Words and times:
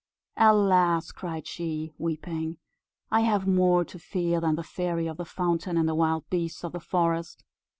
"Alas!" 0.37 1.11
cried 1.11 1.45
she, 1.45 1.91
weeping, 1.99 2.57
"I 3.11 3.19
have 3.21 3.45
more 3.47 3.85
to 3.85 3.99
fear 3.99 4.41
than 4.41 4.55
the 4.55 4.63
Fairy 4.63 5.05
of 5.05 5.17
the 5.17 5.25
Fountain, 5.25 5.77
and 5.77 5.87
the 5.87 5.93
wild 5.93 6.27
beasts 6.31 6.63
of 6.63 6.71
the 6.71 6.79
forest. 6.79 7.43